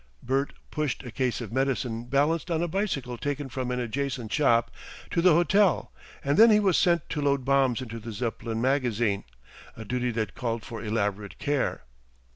[0.23, 4.71] Bert pushed a case of medicine balanced on a bicycle taken from an adjacent shop,
[5.11, 5.91] to the hotel,
[6.23, 9.25] and then he was sent to load bombs into the Zeppelin magazine,
[9.77, 11.83] a duty that called for elaborate care.